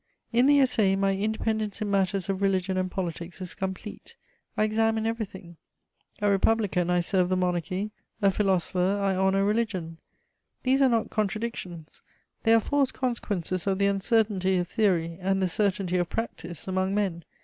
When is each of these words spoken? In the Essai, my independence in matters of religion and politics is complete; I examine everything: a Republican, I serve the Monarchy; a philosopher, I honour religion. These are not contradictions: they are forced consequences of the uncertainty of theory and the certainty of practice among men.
In 0.33 0.47
the 0.47 0.59
Essai, 0.59 0.95
my 0.95 1.15
independence 1.15 1.79
in 1.79 1.91
matters 1.91 2.27
of 2.27 2.41
religion 2.41 2.75
and 2.75 2.89
politics 2.89 3.39
is 3.39 3.53
complete; 3.53 4.15
I 4.57 4.63
examine 4.63 5.05
everything: 5.05 5.57
a 6.23 6.27
Republican, 6.31 6.89
I 6.89 7.01
serve 7.01 7.29
the 7.29 7.35
Monarchy; 7.37 7.91
a 8.19 8.31
philosopher, 8.31 8.97
I 8.99 9.15
honour 9.15 9.45
religion. 9.45 9.99
These 10.63 10.81
are 10.81 10.89
not 10.89 11.11
contradictions: 11.11 12.01
they 12.41 12.53
are 12.55 12.59
forced 12.59 12.95
consequences 12.95 13.67
of 13.67 13.77
the 13.77 13.85
uncertainty 13.85 14.57
of 14.57 14.67
theory 14.67 15.19
and 15.21 15.39
the 15.39 15.47
certainty 15.47 15.97
of 15.97 16.09
practice 16.09 16.67
among 16.67 16.95
men. 16.95 17.23